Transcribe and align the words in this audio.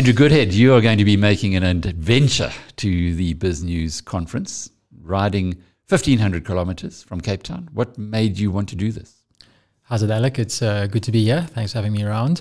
Andrew 0.00 0.14
Goodhead, 0.14 0.54
you 0.54 0.72
are 0.72 0.80
going 0.80 0.96
to 0.96 1.04
be 1.04 1.18
making 1.18 1.54
an 1.56 1.62
adventure 1.62 2.50
to 2.76 3.14
the 3.14 3.34
BizNews 3.34 4.02
conference, 4.02 4.70
riding 5.02 5.48
1,500 5.90 6.42
kilometers 6.42 7.02
from 7.02 7.20
Cape 7.20 7.42
Town. 7.42 7.68
What 7.74 7.98
made 7.98 8.38
you 8.38 8.50
want 8.50 8.70
to 8.70 8.76
do 8.76 8.92
this? 8.92 9.14
How's 9.82 10.02
it, 10.02 10.08
Alec? 10.08 10.38
It's 10.38 10.62
uh, 10.62 10.86
good 10.86 11.02
to 11.02 11.12
be 11.12 11.24
here. 11.24 11.42
Thanks 11.42 11.72
for 11.72 11.78
having 11.80 11.92
me 11.92 12.02
around. 12.02 12.40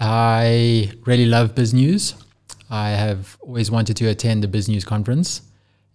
I 0.00 0.90
really 1.06 1.26
love 1.26 1.54
BizNews. 1.54 2.20
I 2.68 2.88
have 2.90 3.38
always 3.42 3.70
wanted 3.70 3.96
to 3.98 4.08
attend 4.08 4.42
the 4.42 4.48
BizNews 4.48 4.84
conference, 4.84 5.42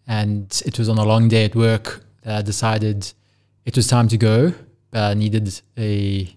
and 0.07 0.61
it 0.65 0.79
was 0.79 0.87
on 0.87 0.97
a 0.97 1.03
long 1.03 1.27
day 1.27 1.43
at 1.43 1.53
work 1.53 2.05
that 2.21 2.37
I 2.37 2.41
decided 2.41 3.11
it 3.65 3.75
was 3.75 3.87
time 3.87 4.07
to 4.07 4.17
go, 4.17 4.53
but 4.91 5.01
I 5.01 5.13
needed 5.15 5.59
a 5.77 6.33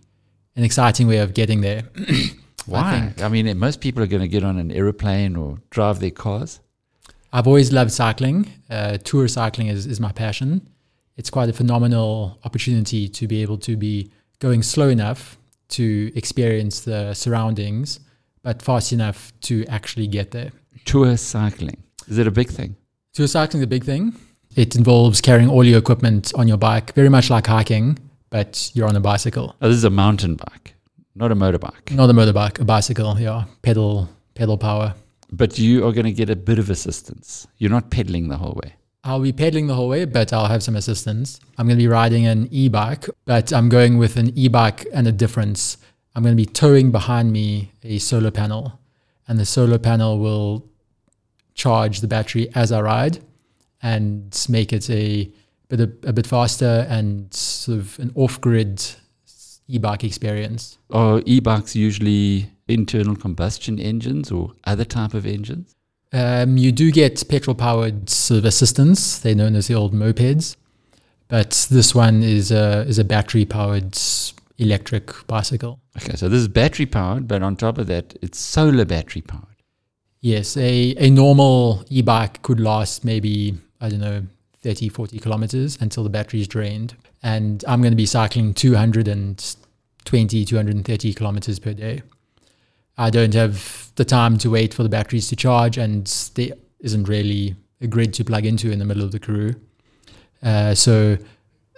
an 0.57 0.64
exciting 0.64 1.07
way 1.07 1.19
of 1.19 1.35
getting 1.35 1.61
there. 1.61 1.85
Why? 2.71 3.12
I, 3.18 3.25
I, 3.25 3.29
mean, 3.29 3.59
most 3.59 3.80
people 3.80 4.02
are 4.02 4.06
going 4.06 4.23
to 4.23 4.29
get 4.29 4.45
on 4.45 4.59
an 4.59 4.70
aeroplane 4.70 5.37
or 5.37 5.59
drive 5.70 6.01
their 6.01 6.11
cars. 6.11 6.61
I've 7.33 7.47
always 7.47 7.73
loved 7.73 7.92
cycling. 7.92 8.51
Uh, 8.69 8.98
tour 8.98 9.28
cycling 9.28 9.69
is, 9.69 9.87
is 9.87 10.01
my 10.01 10.12
passion. 10.12 10.66
It's 11.16 11.30
quite 11.30 11.48
a 11.48 11.52
phenomenal 11.52 12.38
opportunity 12.45 13.09
to 13.09 13.27
be 13.27 13.42
able 13.42 13.59
to 13.59 13.77
be 13.77 14.11
going 14.38 14.62
slow 14.62 14.88
enough 14.88 15.38
to 15.70 16.12
experience 16.16 16.80
the 16.80 17.14
surroundings, 17.14 18.01
but 18.42 18.62
fast 18.62 18.92
enough 18.92 19.33
to 19.42 19.64
actually 19.66 20.06
get 20.06 20.30
there. 20.30 20.50
Tour 20.84 21.16
cycling. 21.16 21.83
Is 22.09 22.19
it 22.19 22.27
a 22.27 22.30
big 22.30 22.48
thing? 22.48 22.77
Tour 23.12 23.27
cycling 23.27 23.61
is 23.61 23.64
a 23.64 23.69
big 23.69 23.84
thing. 23.84 24.14
It 24.56 24.75
involves 24.75 25.20
carrying 25.20 25.48
all 25.48 25.64
your 25.64 25.78
equipment 25.78 26.33
on 26.34 26.48
your 26.48 26.56
bike, 26.56 26.92
very 26.95 27.09
much 27.09 27.30
like 27.30 27.47
hiking, 27.47 27.98
but 28.30 28.70
you're 28.75 28.89
on 28.89 28.97
a 28.97 29.00
bicycle. 29.00 29.55
Oh, 29.61 29.69
this 29.69 29.77
is 29.77 29.84
a 29.84 29.91
mountain 29.91 30.34
bike, 30.37 30.75
not 31.14 31.32
a 31.32 31.37
motorbike. 31.37 31.91
Not 31.92 32.10
a 32.10 32.12
motorbike, 32.12 32.60
a 32.60 32.64
bicycle, 32.64 33.19
yeah. 33.19 33.45
Pedal 33.62 34.09
pedal 34.34 34.56
power. 34.56 34.95
But 35.33 35.59
you 35.59 35.86
are 35.86 35.92
going 35.92 36.06
to 36.06 36.12
get 36.12 36.30
a 36.30 36.36
bit 36.36 36.58
of 36.58 36.70
assistance. 36.70 37.47
You're 37.58 37.70
not 37.70 37.91
pedaling 37.91 38.28
the 38.28 38.36
whole 38.36 38.58
way. 38.62 38.75
I'll 39.05 39.20
be 39.20 39.33
pedaling 39.33 39.67
the 39.67 39.75
whole 39.75 39.89
way, 39.89 40.05
but 40.05 40.33
I'll 40.33 40.47
have 40.47 40.62
some 40.62 40.77
assistance. 40.77 41.41
I'm 41.56 41.67
going 41.67 41.78
to 41.78 41.83
be 41.83 41.89
riding 41.89 42.27
an 42.27 42.48
e 42.50 42.69
bike, 42.69 43.08
but 43.25 43.52
I'm 43.52 43.69
going 43.69 43.97
with 43.97 44.17
an 44.17 44.36
e 44.36 44.48
bike 44.48 44.86
and 44.92 45.06
a 45.08 45.12
difference. 45.12 45.78
I'm 46.14 46.22
going 46.22 46.36
to 46.36 46.42
be 46.42 46.47
towing 46.47 46.91
behind 46.91 47.33
me 47.33 47.72
a 47.83 47.98
solar 47.98 48.30
panel, 48.30 48.78
and 49.27 49.39
the 49.39 49.47
solar 49.47 49.78
panel 49.78 50.19
will 50.19 50.67
charge 51.55 52.00
the 52.00 52.08
battery 52.08 52.48
as 52.55 52.72
I 52.72 52.80
ride 52.80 53.19
and 53.83 54.47
make 54.48 54.72
it 54.72 54.89
a 54.91 55.30
bit, 55.69 55.80
a, 55.80 56.08
a 56.08 56.12
bit 56.12 56.27
faster 56.27 56.86
and 56.89 57.33
sort 57.33 57.78
of 57.78 57.98
an 57.98 58.12
off 58.14 58.41
grid 58.41 58.83
e 59.71 59.79
bike 59.79 60.05
experience. 60.05 60.79
Are 60.91 61.23
e 61.27 61.41
bikes 61.41 61.77
usually 61.77 62.51
internal 62.69 63.17
combustion 63.17 63.79
engines 63.79 64.31
or 64.31 64.53
other 64.65 64.85
type 64.85 65.15
of 65.15 65.27
engines? 65.27 65.75
Um, 66.13 66.57
you 66.57 66.73
do 66.73 66.91
get 66.91 67.27
petrol 67.29 67.55
powered 67.55 68.11
sort 68.11 68.39
of 68.39 68.45
assistance. 68.45 69.19
They're 69.19 69.35
known 69.35 69.55
as 69.55 69.69
the 69.69 69.75
old 69.75 69.95
mopeds, 69.95 70.57
but 71.29 71.69
this 71.71 71.95
one 71.95 72.23
is 72.23 72.51
a 72.51 72.85
is 72.89 72.98
a 72.98 73.05
battery 73.05 73.45
powered 73.45 73.97
electric 74.59 75.27
bicycle. 75.27 75.81
Okay, 75.97 76.17
so 76.17 76.29
this 76.29 76.41
is 76.41 76.48
battery 76.48 76.87
powered, 76.87 77.29
but 77.29 77.43
on 77.43 77.57
top 77.57 77.79
of 77.79 77.87
that, 77.87 78.15
it's 78.21 78.39
solar 78.39 78.85
battery 78.85 79.23
powered. 79.23 79.47
Yes, 80.21 80.57
a, 80.57 80.95
a 80.98 81.11
normal 81.11 81.85
e 81.89 82.03
bike 82.03 82.43
could 82.43 82.61
last 82.61 83.05
maybe, 83.05 83.55
I 83.81 83.89
don't 83.89 84.01
know, 84.01 84.27
30, 84.62 84.89
40 84.89 85.19
kilometers 85.19 85.78
until 85.80 86.05
the 86.05 86.11
battery 86.11 86.41
is 86.41 86.48
drained. 86.48 86.97
And 87.22 87.64
I'm 87.66 87.80
going 87.80 87.92
to 87.92 87.97
be 87.97 88.06
cycling 88.06 88.55
220, 88.55 90.44
230 90.44 91.14
kilometers 91.14 91.58
per 91.58 91.72
day. 91.72 92.02
I 92.98 93.11
don't 93.11 93.34
have 93.34 93.91
the 93.97 94.05
time 94.05 94.36
to 94.39 94.50
wait 94.50 94.75
for 94.75 94.83
the 94.83 94.89
batteries 94.89 95.28
to 95.28 95.36
charge, 95.36 95.78
and 95.78 96.06
there 96.34 96.50
isn't 96.80 97.08
really 97.08 97.56
a 97.80 97.86
grid 97.86 98.12
to 98.14 98.25
plug 98.25 98.44
into 98.44 98.70
in 98.70 98.78
the 98.78 98.84
middle 98.84 99.02
of 99.02 99.12
the 99.12 99.19
Karoo. 99.19 99.55
Uh, 100.42 100.74
so 100.74 101.17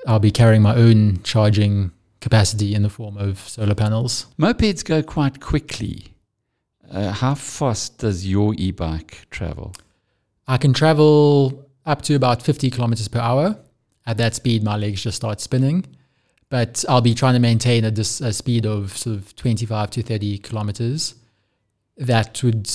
I'll 0.06 0.18
be 0.18 0.32
carrying 0.32 0.62
my 0.62 0.74
own 0.74 1.22
charging 1.22 1.92
capacity 2.20 2.74
in 2.74 2.82
the 2.82 2.88
form 2.88 3.16
of 3.16 3.38
solar 3.38 3.74
panels. 3.74 4.26
Mopeds 4.38 4.84
go 4.84 5.02
quite 5.02 5.40
quickly. 5.40 6.14
Uh, 6.90 7.12
how 7.12 7.34
fast 7.34 7.98
does 7.98 8.26
your 8.26 8.54
e 8.54 8.70
bike 8.70 9.26
travel? 9.30 9.74
I 10.48 10.56
can 10.58 10.72
travel 10.72 11.68
up 11.86 12.02
to 12.02 12.14
about 12.14 12.42
50 12.42 12.70
kilometers 12.70 13.08
per 13.08 13.18
hour. 13.20 13.56
At 14.06 14.16
that 14.16 14.34
speed, 14.34 14.62
my 14.62 14.76
legs 14.76 15.02
just 15.02 15.16
start 15.16 15.40
spinning 15.40 15.86
but 16.52 16.84
I'll 16.86 17.00
be 17.00 17.14
trying 17.14 17.32
to 17.32 17.40
maintain 17.40 17.82
a, 17.86 17.90
dis, 17.90 18.20
a 18.20 18.30
speed 18.30 18.66
of 18.66 18.94
sort 18.94 19.16
of 19.16 19.34
25 19.36 19.88
to 19.92 20.02
30 20.02 20.36
kilometers. 20.36 21.14
That 21.96 22.42
would 22.42 22.70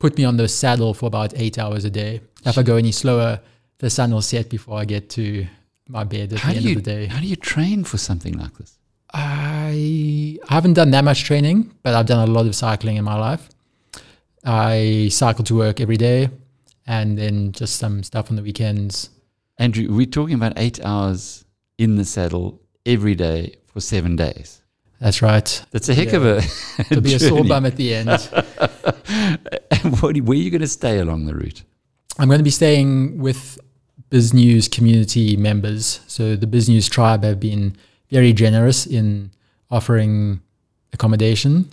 put 0.00 0.18
me 0.18 0.24
on 0.24 0.36
the 0.36 0.48
saddle 0.48 0.94
for 0.94 1.06
about 1.06 1.32
eight 1.36 1.56
hours 1.56 1.84
a 1.84 1.90
day. 1.90 2.22
If 2.44 2.58
I 2.58 2.64
go 2.64 2.74
any 2.74 2.90
slower, 2.90 3.38
the 3.78 3.88
sun 3.88 4.10
will 4.10 4.20
set 4.20 4.50
before 4.50 4.80
I 4.80 4.84
get 4.84 5.10
to 5.10 5.46
my 5.86 6.02
bed 6.02 6.32
at 6.32 6.40
how 6.40 6.50
the 6.50 6.56
end 6.56 6.64
you, 6.64 6.70
of 6.72 6.82
the 6.82 6.90
day. 6.90 7.06
How 7.06 7.20
do 7.20 7.26
you 7.28 7.36
train 7.36 7.84
for 7.84 7.98
something 7.98 8.36
like 8.36 8.58
this? 8.58 8.76
I 9.14 10.40
haven't 10.48 10.72
done 10.72 10.90
that 10.90 11.04
much 11.04 11.22
training, 11.22 11.72
but 11.84 11.94
I've 11.94 12.06
done 12.06 12.28
a 12.28 12.32
lot 12.32 12.46
of 12.46 12.56
cycling 12.56 12.96
in 12.96 13.04
my 13.04 13.16
life. 13.16 13.48
I 14.44 15.08
cycle 15.12 15.44
to 15.44 15.54
work 15.54 15.80
every 15.80 15.98
day 15.98 16.30
and 16.90 17.16
then 17.16 17.52
just 17.52 17.76
some 17.76 18.02
stuff 18.02 18.30
on 18.30 18.36
the 18.36 18.42
weekends. 18.42 19.10
Andrew, 19.58 19.86
we're 19.94 20.06
talking 20.06 20.34
about 20.34 20.54
eight 20.56 20.84
hours 20.84 21.44
in 21.78 21.94
the 21.94 22.04
saddle 22.04 22.60
every 22.84 23.14
day 23.14 23.54
for 23.68 23.80
seven 23.80 24.16
days. 24.16 24.60
That's 24.98 25.22
right. 25.22 25.64
That's 25.70 25.88
a 25.88 25.94
heck 25.94 26.08
yeah. 26.08 26.16
of 26.16 26.26
a. 26.26 26.36
It'll 26.90 27.00
be 27.00 27.14
a 27.14 27.20
sore 27.20 27.44
bum 27.44 27.64
at 27.64 27.76
the 27.76 27.94
end. 27.94 28.08
and 29.70 30.00
what, 30.00 30.16
where 30.16 30.36
are 30.36 30.40
you 30.40 30.50
going 30.50 30.62
to 30.62 30.66
stay 30.66 30.98
along 30.98 31.26
the 31.26 31.34
route? 31.34 31.62
I'm 32.18 32.26
going 32.26 32.40
to 32.40 32.44
be 32.44 32.50
staying 32.50 33.20
with 33.20 33.56
BizNews 34.10 34.68
community 34.68 35.36
members. 35.36 36.00
So 36.08 36.34
the 36.34 36.46
BizNews 36.48 36.90
tribe 36.90 37.22
have 37.22 37.38
been 37.38 37.76
very 38.10 38.32
generous 38.32 38.84
in 38.84 39.30
offering 39.70 40.40
accommodation. 40.92 41.70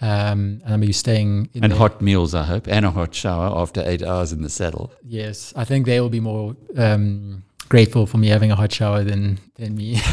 Um, 0.00 0.60
and 0.62 0.74
I'm 0.74 0.80
going 0.80 0.88
to 0.88 0.92
staying 0.92 1.48
and 1.54 1.72
there. 1.72 1.78
hot 1.78 2.02
meals, 2.02 2.34
I 2.34 2.44
hope, 2.44 2.68
and 2.68 2.84
a 2.84 2.90
hot 2.90 3.14
shower 3.14 3.46
after 3.58 3.82
eight 3.86 4.02
hours 4.02 4.30
in 4.30 4.42
the 4.42 4.50
saddle. 4.50 4.92
Yes, 5.02 5.54
I 5.56 5.64
think 5.64 5.86
they 5.86 6.00
will 6.00 6.10
be 6.10 6.20
more 6.20 6.54
um, 6.76 7.44
grateful 7.68 8.06
for 8.06 8.18
me 8.18 8.28
having 8.28 8.50
a 8.50 8.56
hot 8.56 8.72
shower 8.72 9.02
than 9.04 9.38
than 9.54 9.74
me. 9.74 9.94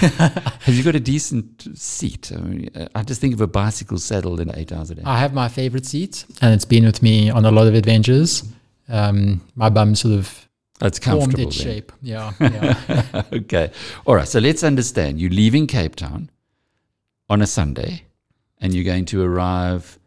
have 0.62 0.74
you 0.74 0.84
got 0.84 0.96
a 0.96 1.02
decent 1.02 1.78
seat? 1.78 2.32
I, 2.34 2.40
mean, 2.40 2.70
I, 2.96 3.04
just 3.04 3.20
think 3.20 3.34
of 3.34 3.42
a 3.42 3.48
bicycle 3.48 3.98
saddle 3.98 4.40
in 4.40 4.56
eight 4.56 4.72
hours 4.72 4.90
a 4.90 4.96
day. 4.96 5.04
I 5.06 5.20
have 5.20 5.34
my 5.34 5.50
favorite 5.50 5.86
seat, 5.86 6.26
and 6.42 6.54
it's 6.54 6.66
been 6.66 6.86
with 6.86 7.04
me 7.04 7.30
on 7.30 7.44
a 7.44 7.52
lot 7.52 7.68
of 7.68 7.74
adventures. 7.74 8.44
Um, 8.88 9.42
my 9.56 9.70
bum 9.70 9.96
sort 9.96 10.14
of 10.14 10.48
that's 10.80 11.00
comfortable. 11.00 11.48
its 11.48 11.56
shape. 11.56 11.92
Yeah. 12.02 12.34
yeah. 12.40 13.24
okay. 13.32 13.72
All 14.06 14.16
right. 14.16 14.28
So 14.28 14.40
let's 14.40 14.64
understand. 14.64 15.20
You're 15.20 15.30
leaving 15.32 15.68
Cape 15.68 15.96
Town 15.96 16.30
on 17.30 17.42
a 17.42 17.48
Sunday, 17.48 18.04
and 18.63 18.74
you're 18.74 18.84
going 18.84 19.06
to 19.06 19.22
arrive 19.24 20.00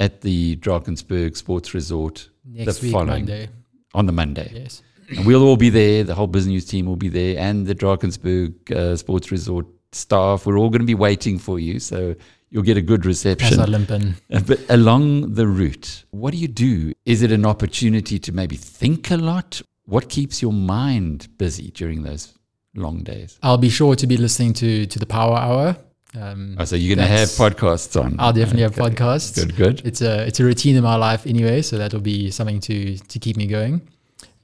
at 0.00 0.22
the 0.22 0.56
Drakensberg 0.56 1.36
Sports 1.36 1.74
Resort 1.74 2.28
Next 2.44 2.78
the 2.78 2.86
week, 2.86 2.92
following 2.92 3.26
Monday. 3.26 3.48
on 3.94 4.06
the 4.06 4.12
Monday. 4.12 4.50
Yes 4.52 4.82
and 5.10 5.26
we'll 5.26 5.42
all 5.42 5.56
be 5.56 5.70
there. 5.70 6.04
The 6.04 6.14
whole 6.14 6.26
business 6.26 6.50
news 6.50 6.64
team 6.66 6.86
will 6.86 6.96
be 6.96 7.08
there, 7.08 7.38
and 7.38 7.66
the 7.66 7.74
Drakensberg 7.74 8.70
uh, 8.70 8.96
Sports 8.96 9.30
Resort 9.30 9.66
staff. 9.92 10.46
We're 10.46 10.58
all 10.58 10.70
going 10.70 10.80
to 10.80 10.86
be 10.86 10.94
waiting 10.94 11.38
for 11.38 11.58
you, 11.58 11.80
so 11.80 12.14
you'll 12.50 12.62
get 12.62 12.76
a 12.76 12.82
good 12.82 13.06
reception. 13.06 13.54
As 13.54 13.58
I 13.58 13.64
limp 13.64 13.90
in. 13.90 14.14
Uh, 14.32 14.40
but 14.40 14.60
along 14.68 15.34
the 15.34 15.46
route, 15.46 16.04
what 16.10 16.32
do 16.32 16.38
you 16.38 16.48
do? 16.48 16.92
Is 17.04 17.22
it 17.22 17.32
an 17.32 17.46
opportunity 17.46 18.18
to 18.18 18.32
maybe 18.32 18.56
think 18.56 19.10
a 19.10 19.16
lot? 19.16 19.62
What 19.84 20.10
keeps 20.10 20.42
your 20.42 20.52
mind 20.52 21.28
busy 21.38 21.70
during 21.70 22.02
those 22.02 22.34
long 22.74 23.02
days? 23.02 23.38
I'll 23.42 23.58
be 23.58 23.70
sure 23.70 23.96
to 23.96 24.06
be 24.06 24.16
listening 24.16 24.52
to 24.54 24.86
to 24.86 24.98
the 24.98 25.06
Power 25.06 25.36
Hour. 25.36 25.76
Um, 26.16 26.56
oh, 26.58 26.64
so 26.64 26.76
you're 26.76 26.96
going 26.96 27.06
to 27.06 27.12
have 27.12 27.28
podcasts 27.28 28.00
on? 28.00 28.16
I'll 28.18 28.32
definitely 28.32 28.64
okay. 28.64 28.82
have 28.82 28.92
podcasts. 28.92 29.34
Good, 29.34 29.56
good. 29.56 29.82
It's 29.84 30.00
a 30.00 30.26
it's 30.26 30.40
a 30.40 30.44
routine 30.44 30.76
in 30.76 30.82
my 30.82 30.96
life 30.96 31.26
anyway, 31.26 31.62
so 31.62 31.76
that'll 31.76 32.00
be 32.00 32.30
something 32.30 32.60
to 32.60 32.96
to 32.96 33.18
keep 33.18 33.36
me 33.36 33.46
going. 33.46 33.82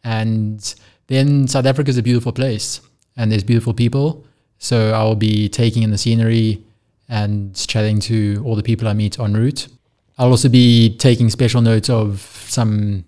And 0.04 0.74
then 1.06 1.48
South 1.48 1.66
Africa 1.66 1.90
is 1.90 1.98
a 1.98 2.02
beautiful 2.02 2.32
place 2.32 2.80
and 3.16 3.32
there's 3.32 3.44
beautiful 3.44 3.74
people. 3.74 4.24
So 4.58 4.92
I 4.92 5.02
will 5.02 5.16
be 5.16 5.48
taking 5.48 5.82
in 5.82 5.90
the 5.90 5.98
scenery 5.98 6.62
and 7.08 7.54
chatting 7.54 8.00
to 8.00 8.42
all 8.44 8.56
the 8.56 8.62
people 8.62 8.88
I 8.88 8.92
meet 8.92 9.18
en 9.18 9.34
route. 9.34 9.68
I'll 10.18 10.30
also 10.30 10.48
be 10.48 10.96
taking 10.96 11.28
special 11.30 11.60
note 11.60 11.90
of 11.90 12.20
some 12.48 13.04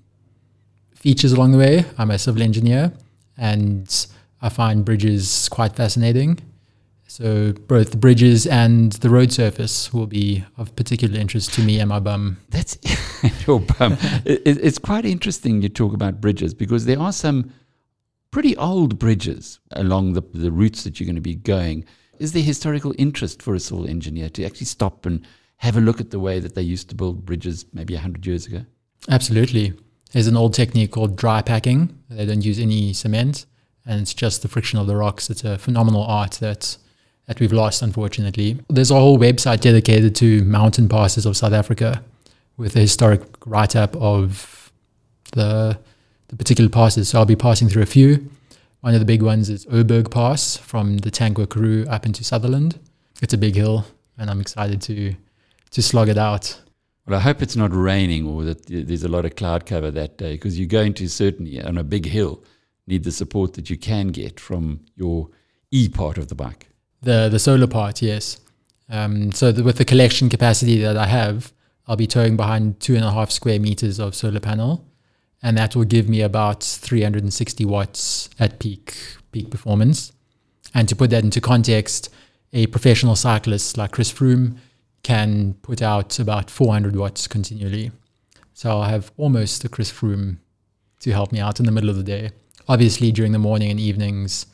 features 0.94 1.32
along 1.32 1.52
the 1.52 1.58
way. 1.58 1.84
I'm 1.98 2.10
a 2.10 2.18
civil 2.18 2.42
engineer 2.42 2.92
and 3.38 4.06
I 4.42 4.48
find 4.48 4.84
bridges 4.84 5.48
quite 5.50 5.76
fascinating. 5.76 6.40
So 7.08 7.52
both 7.52 7.92
the 7.92 7.96
bridges 7.96 8.46
and 8.46 8.92
the 8.92 9.10
road 9.10 9.32
surface 9.32 9.92
will 9.92 10.06
be 10.06 10.44
of 10.56 10.74
particular 10.76 11.18
interest 11.18 11.54
to 11.54 11.62
me 11.62 11.78
and 11.78 11.88
my 11.88 12.00
bum. 12.00 12.38
That's 12.50 12.78
your 13.46 13.60
bum. 13.60 13.96
it, 14.24 14.42
it's 14.44 14.78
quite 14.78 15.04
interesting 15.04 15.62
you 15.62 15.68
talk 15.68 15.94
about 15.94 16.20
bridges 16.20 16.52
because 16.52 16.84
there 16.84 16.98
are 16.98 17.12
some 17.12 17.52
pretty 18.30 18.56
old 18.56 18.98
bridges 18.98 19.60
along 19.72 20.12
the, 20.12 20.22
the 20.34 20.50
routes 20.50 20.84
that 20.84 20.98
you're 20.98 21.06
going 21.06 21.14
to 21.14 21.22
be 21.22 21.36
going. 21.36 21.84
Is 22.18 22.32
there 22.32 22.42
historical 22.42 22.94
interest 22.98 23.40
for 23.40 23.54
a 23.54 23.60
civil 23.60 23.88
engineer 23.88 24.28
to 24.30 24.44
actually 24.44 24.66
stop 24.66 25.06
and 25.06 25.26
have 25.58 25.76
a 25.76 25.80
look 25.80 26.00
at 26.00 26.10
the 26.10 26.18
way 26.18 26.40
that 26.40 26.54
they 26.54 26.62
used 26.62 26.88
to 26.90 26.94
build 26.94 27.24
bridges 27.24 27.66
maybe 27.72 27.94
100 27.94 28.26
years 28.26 28.46
ago? 28.46 28.64
Absolutely. 29.08 29.72
There's 30.12 30.26
an 30.26 30.36
old 30.36 30.54
technique 30.54 30.92
called 30.92 31.16
dry 31.16 31.42
packing. 31.42 31.98
They 32.10 32.26
don't 32.26 32.44
use 32.44 32.58
any 32.58 32.92
cement, 32.92 33.46
and 33.84 34.00
it's 34.00 34.14
just 34.14 34.42
the 34.42 34.48
friction 34.48 34.78
of 34.78 34.86
the 34.86 34.96
rocks. 34.96 35.30
It's 35.30 35.44
a 35.44 35.58
phenomenal 35.58 36.02
art 36.02 36.32
that 36.40 36.78
that 37.26 37.40
we've 37.40 37.52
lost, 37.52 37.82
unfortunately. 37.82 38.58
There's 38.68 38.90
a 38.90 38.94
whole 38.94 39.18
website 39.18 39.60
dedicated 39.60 40.14
to 40.16 40.44
mountain 40.44 40.88
passes 40.88 41.26
of 41.26 41.36
South 41.36 41.52
Africa, 41.52 42.02
with 42.56 42.74
a 42.76 42.80
historic 42.80 43.22
write-up 43.44 43.94
of 43.96 44.72
the 45.32 45.78
the 46.28 46.36
particular 46.36 46.70
passes. 46.70 47.08
So 47.08 47.18
I'll 47.18 47.24
be 47.24 47.36
passing 47.36 47.68
through 47.68 47.82
a 47.82 47.86
few. 47.86 48.30
One 48.80 48.94
of 48.94 49.00
the 49.00 49.06
big 49.06 49.22
ones 49.22 49.48
is 49.48 49.64
Ouberg 49.66 50.10
Pass 50.10 50.56
from 50.56 50.98
the 50.98 51.10
Tankwa 51.10 51.48
Karoo 51.48 51.86
up 51.88 52.04
into 52.06 52.24
Sutherland. 52.24 52.78
It's 53.22 53.34
a 53.34 53.38
big 53.38 53.54
hill, 53.54 53.86
and 54.18 54.30
I'm 54.30 54.40
excited 54.40 54.80
to 54.82 55.14
to 55.70 55.82
slog 55.82 56.08
it 56.08 56.18
out. 56.18 56.60
Well, 57.06 57.18
I 57.18 57.22
hope 57.22 57.42
it's 57.42 57.56
not 57.56 57.72
raining 57.72 58.26
or 58.26 58.42
that 58.44 58.66
there's 58.66 59.04
a 59.04 59.08
lot 59.08 59.24
of 59.24 59.36
cloud 59.36 59.66
cover 59.66 59.90
that 59.92 60.18
day 60.18 60.32
because 60.32 60.58
you're 60.58 60.66
going 60.66 60.94
to 60.94 61.08
certainly 61.08 61.62
on 61.62 61.78
a 61.78 61.84
big 61.84 62.06
hill 62.06 62.42
need 62.86 63.04
the 63.04 63.12
support 63.12 63.54
that 63.54 63.70
you 63.70 63.76
can 63.76 64.08
get 64.08 64.40
from 64.40 64.80
your 64.96 65.28
E 65.70 65.88
part 65.88 66.18
of 66.18 66.28
the 66.28 66.34
bike. 66.34 66.68
The 67.02 67.28
the 67.28 67.38
solar 67.38 67.66
part, 67.66 68.02
yes. 68.02 68.40
Um, 68.88 69.32
so 69.32 69.52
the, 69.52 69.62
with 69.62 69.78
the 69.78 69.84
collection 69.84 70.28
capacity 70.28 70.78
that 70.80 70.96
I 70.96 71.06
have, 71.06 71.52
I'll 71.86 71.96
be 71.96 72.06
towing 72.06 72.36
behind 72.36 72.80
two 72.80 72.94
and 72.94 73.04
a 73.04 73.10
half 73.10 73.30
square 73.30 73.58
meters 73.58 73.98
of 73.98 74.14
solar 74.14 74.40
panel, 74.40 74.84
and 75.42 75.56
that 75.58 75.74
will 75.74 75.84
give 75.84 76.08
me 76.08 76.20
about 76.22 76.62
360 76.62 77.64
watts 77.64 78.30
at 78.38 78.58
peak 78.58 78.96
peak 79.32 79.50
performance. 79.50 80.12
And 80.74 80.88
to 80.88 80.96
put 80.96 81.10
that 81.10 81.24
into 81.24 81.40
context, 81.40 82.10
a 82.52 82.66
professional 82.66 83.16
cyclist 83.16 83.76
like 83.76 83.92
Chris 83.92 84.12
Froome 84.12 84.58
can 85.02 85.54
put 85.62 85.82
out 85.82 86.18
about 86.18 86.50
400 86.50 86.96
watts 86.96 87.28
continually. 87.28 87.92
So 88.54 88.70
I'll 88.70 88.82
have 88.84 89.12
almost 89.16 89.64
a 89.64 89.68
Chris 89.68 89.92
Froome 89.92 90.38
to 91.00 91.12
help 91.12 91.30
me 91.30 91.38
out 91.38 91.60
in 91.60 91.66
the 91.66 91.72
middle 91.72 91.90
of 91.90 91.96
the 91.96 92.02
day. 92.02 92.30
Obviously, 92.68 93.12
during 93.12 93.32
the 93.32 93.38
morning 93.38 93.70
and 93.70 93.78
evenings, 93.78 94.46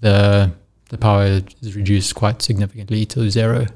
the 0.00 0.52
the 0.90 0.98
power 0.98 1.40
is 1.62 1.76
reduced 1.76 2.14
quite 2.16 2.42
significantly 2.42 3.06
to 3.06 3.30
zero. 3.30 3.66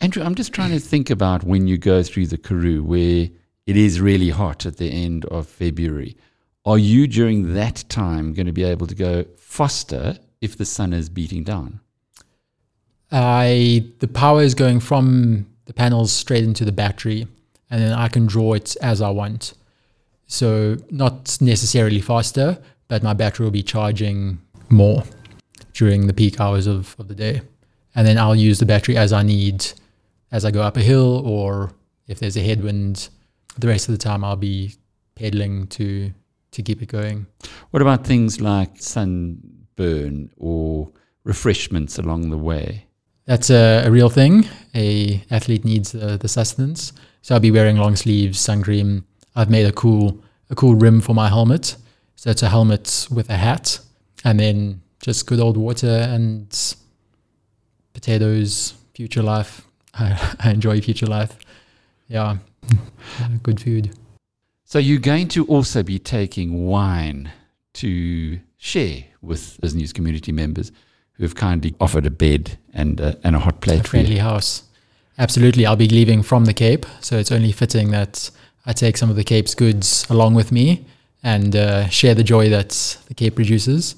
Andrew, 0.00 0.22
I'm 0.22 0.34
just 0.34 0.52
trying 0.52 0.70
to 0.70 0.78
think 0.78 1.10
about 1.10 1.44
when 1.44 1.66
you 1.66 1.76
go 1.76 2.02
through 2.02 2.28
the 2.28 2.38
Karoo, 2.38 2.82
where 2.82 3.28
it 3.66 3.76
is 3.76 4.00
really 4.00 4.30
hot 4.30 4.64
at 4.64 4.76
the 4.76 4.90
end 4.90 5.24
of 5.26 5.46
February. 5.46 6.16
Are 6.64 6.78
you 6.78 7.08
during 7.08 7.54
that 7.54 7.84
time 7.88 8.32
going 8.32 8.46
to 8.46 8.52
be 8.52 8.62
able 8.62 8.86
to 8.86 8.94
go 8.94 9.24
faster 9.36 10.16
if 10.40 10.56
the 10.56 10.64
sun 10.64 10.92
is 10.92 11.08
beating 11.08 11.42
down? 11.42 11.80
I 13.10 13.90
the 13.98 14.08
power 14.08 14.42
is 14.42 14.54
going 14.54 14.80
from 14.80 15.46
the 15.66 15.72
panels 15.72 16.12
straight 16.12 16.44
into 16.44 16.64
the 16.64 16.72
battery, 16.72 17.26
and 17.70 17.82
then 17.82 17.92
I 17.92 18.06
can 18.06 18.26
draw 18.26 18.54
it 18.54 18.76
as 18.80 19.02
I 19.02 19.10
want. 19.10 19.54
So 20.28 20.76
not 20.90 21.38
necessarily 21.40 22.00
faster, 22.00 22.58
but 22.86 23.02
my 23.02 23.14
battery 23.14 23.44
will 23.44 23.50
be 23.50 23.64
charging 23.64 24.40
more 24.70 25.02
during 25.72 26.06
the 26.06 26.12
peak 26.12 26.40
hours 26.40 26.66
of, 26.66 26.96
of 26.98 27.08
the 27.08 27.14
day. 27.14 27.42
And 27.94 28.06
then 28.06 28.18
I'll 28.18 28.36
use 28.36 28.58
the 28.58 28.66
battery 28.66 28.96
as 28.96 29.12
I 29.12 29.22
need 29.22 29.66
as 30.30 30.44
I 30.44 30.50
go 30.50 30.62
up 30.62 30.76
a 30.76 30.80
hill 30.80 31.26
or 31.26 31.72
if 32.06 32.18
there's 32.18 32.36
a 32.36 32.42
headwind. 32.42 33.08
The 33.58 33.68
rest 33.68 33.88
of 33.88 33.92
the 33.92 33.98
time 33.98 34.24
I'll 34.24 34.36
be 34.36 34.74
pedaling 35.14 35.66
to 35.68 36.12
to 36.52 36.62
keep 36.62 36.82
it 36.82 36.86
going. 36.86 37.26
What 37.70 37.82
about 37.82 38.06
things 38.06 38.40
like 38.40 38.70
sunburn 38.76 40.30
or 40.36 40.90
refreshments 41.24 41.98
along 41.98 42.30
the 42.30 42.36
way? 42.36 42.86
That's 43.24 43.50
a, 43.50 43.84
a 43.86 43.90
real 43.90 44.10
thing. 44.10 44.48
A 44.74 45.24
athlete 45.30 45.64
needs 45.64 45.94
uh, 45.94 46.18
the 46.18 46.28
sustenance. 46.28 46.92
So 47.22 47.34
I'll 47.34 47.40
be 47.40 47.50
wearing 47.50 47.76
long 47.76 47.96
sleeves, 47.96 48.40
sun 48.40 48.62
cream. 48.62 49.06
I've 49.36 49.50
made 49.50 49.66
a 49.66 49.72
cool 49.72 50.22
a 50.50 50.54
cool 50.54 50.74
rim 50.74 51.00
for 51.00 51.14
my 51.14 51.28
helmet. 51.28 51.76
So 52.16 52.30
it's 52.30 52.42
a 52.42 52.48
helmet 52.48 53.08
with 53.10 53.30
a 53.30 53.36
hat, 53.36 53.80
and 54.24 54.38
then 54.38 54.82
just 55.02 55.26
good 55.26 55.40
old 55.40 55.58
water 55.58 56.06
and 56.08 56.74
potatoes. 57.92 58.74
Future 58.94 59.22
life. 59.22 59.66
I, 59.94 60.36
I 60.40 60.50
enjoy 60.50 60.80
future 60.80 61.06
life. 61.06 61.36
Yeah, 62.08 62.38
good 63.42 63.60
food. 63.60 63.94
So 64.64 64.78
you're 64.78 65.00
going 65.00 65.28
to 65.28 65.44
also 65.46 65.82
be 65.82 65.98
taking 65.98 66.66
wine 66.66 67.30
to 67.74 68.38
share 68.56 69.04
with 69.20 69.58
those 69.58 69.74
news 69.74 69.92
community 69.92 70.32
members 70.32 70.72
who 71.12 71.24
have 71.24 71.34
kindly 71.34 71.74
offered 71.78 72.06
a 72.06 72.10
bed 72.10 72.58
and 72.72 73.00
uh, 73.00 73.14
and 73.22 73.36
a 73.36 73.38
hot 73.38 73.60
plate. 73.60 73.80
A 73.80 73.84
friendly 73.84 74.18
house. 74.18 74.62
Absolutely, 75.18 75.66
I'll 75.66 75.76
be 75.76 75.88
leaving 75.88 76.22
from 76.22 76.46
the 76.46 76.54
Cape, 76.54 76.86
so 77.00 77.18
it's 77.18 77.30
only 77.30 77.52
fitting 77.52 77.90
that 77.90 78.30
I 78.64 78.72
take 78.72 78.96
some 78.96 79.10
of 79.10 79.16
the 79.16 79.24
Cape's 79.24 79.54
goods 79.54 80.06
along 80.08 80.34
with 80.34 80.50
me 80.50 80.86
and 81.22 81.54
uh, 81.54 81.88
share 81.88 82.14
the 82.14 82.24
joy 82.24 82.48
that 82.48 82.98
the 83.08 83.14
Cape 83.14 83.34
produces. 83.34 83.94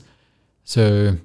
So 0.64 1.16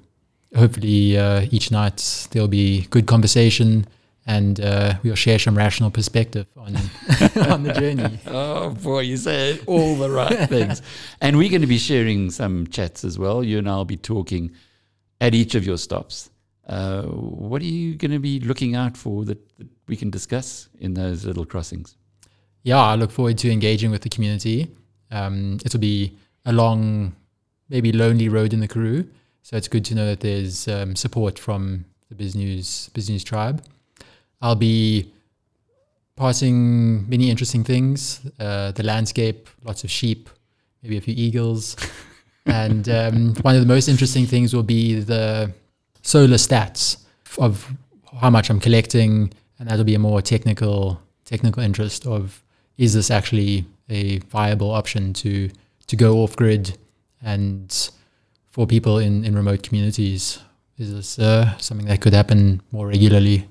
hopefully, 0.54 1.18
uh, 1.18 1.46
each 1.50 1.70
night 1.70 2.28
there'll 2.30 2.48
be 2.48 2.86
good 2.90 3.06
conversation 3.06 3.86
and 4.26 4.60
uh, 4.60 4.94
we'll 5.02 5.14
share 5.14 5.38
some 5.38 5.56
rational 5.56 5.90
perspective 5.90 6.46
on 6.56 6.76
on 7.50 7.62
the 7.62 7.72
journey. 7.72 8.18
Oh 8.26 8.70
boy, 8.70 9.00
you 9.00 9.16
say 9.16 9.58
all 9.66 9.96
the 9.96 10.10
right 10.10 10.48
things. 10.48 10.82
And 11.20 11.36
we're 11.36 11.48
going 11.48 11.62
to 11.62 11.66
be 11.66 11.78
sharing 11.78 12.30
some 12.30 12.66
chats 12.68 13.04
as 13.04 13.18
well. 13.18 13.42
You 13.42 13.58
and 13.58 13.68
I'll 13.68 13.84
be 13.84 13.96
talking 13.96 14.52
at 15.20 15.34
each 15.34 15.54
of 15.54 15.64
your 15.64 15.78
stops. 15.78 16.30
Uh, 16.66 17.02
what 17.02 17.60
are 17.62 17.66
you 17.66 17.96
going 17.96 18.12
to 18.12 18.20
be 18.20 18.38
looking 18.40 18.76
out 18.76 18.96
for 18.96 19.24
that, 19.24 19.58
that, 19.58 19.66
we 19.88 19.96
can 19.96 20.10
discuss 20.10 20.68
in 20.78 20.94
those 20.94 21.24
little 21.24 21.44
crossings? 21.44 21.96
Yeah, 22.62 22.78
I 22.78 22.94
look 22.94 23.10
forward 23.10 23.38
to 23.38 23.50
engaging 23.50 23.90
with 23.90 24.02
the 24.02 24.08
community. 24.08 24.70
Um, 25.10 25.58
it'll 25.64 25.80
be 25.80 26.16
a 26.44 26.52
long, 26.52 27.16
maybe 27.68 27.90
lonely 27.90 28.28
road 28.28 28.52
in 28.52 28.60
the 28.60 28.68
Karoo, 28.68 29.08
so 29.42 29.56
it's 29.56 29.68
good 29.68 29.84
to 29.86 29.94
know 29.94 30.06
that 30.06 30.20
there's 30.20 30.68
um, 30.68 30.94
support 30.96 31.38
from 31.38 31.84
the 32.08 32.14
BizNews 32.14 32.90
BizNews 32.90 33.24
tribe. 33.24 33.64
I'll 34.42 34.56
be 34.56 35.12
passing 36.16 37.08
many 37.08 37.30
interesting 37.30 37.64
things. 37.64 38.20
Uh, 38.38 38.72
the 38.72 38.82
landscape, 38.82 39.48
lots 39.64 39.84
of 39.84 39.90
sheep, 39.90 40.28
maybe 40.82 40.96
a 40.96 41.00
few 41.00 41.14
eagles. 41.16 41.76
and 42.46 42.88
um, 42.88 43.34
one 43.42 43.54
of 43.54 43.60
the 43.60 43.66
most 43.66 43.88
interesting 43.88 44.26
things 44.26 44.54
will 44.54 44.62
be 44.62 45.00
the 45.00 45.52
solar 46.02 46.36
stats 46.36 47.04
of 47.38 47.70
how 48.20 48.30
much 48.30 48.50
I'm 48.50 48.60
collecting, 48.60 49.32
and 49.58 49.68
that'll 49.68 49.84
be 49.84 49.94
a 49.94 49.98
more 49.98 50.22
technical 50.22 51.00
technical 51.24 51.62
interest 51.62 52.06
of 52.06 52.42
is 52.76 52.94
this 52.94 53.10
actually 53.10 53.64
a 53.88 54.18
viable 54.30 54.70
option 54.70 55.12
to 55.12 55.50
to 55.86 55.96
go 55.96 56.18
off 56.18 56.34
grid 56.36 56.76
and 57.22 57.90
for 58.50 58.66
people 58.66 58.98
in, 58.98 59.24
in 59.24 59.34
remote 59.34 59.62
communities? 59.62 60.38
Is 60.78 60.94
this 60.94 61.18
uh, 61.18 61.56
something 61.58 61.86
that 61.86 62.00
could 62.00 62.14
happen 62.14 62.62
more 62.72 62.86
regularly 62.86 63.46